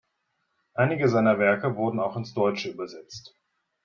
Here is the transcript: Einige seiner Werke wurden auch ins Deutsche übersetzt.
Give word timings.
Einige 0.73 1.07
seiner 1.09 1.37
Werke 1.37 1.75
wurden 1.75 1.99
auch 1.99 2.17
ins 2.17 2.33
Deutsche 2.33 2.69
übersetzt. 2.71 3.35